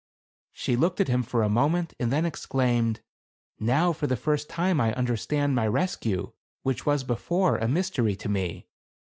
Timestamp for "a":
1.43-1.47, 7.57-7.67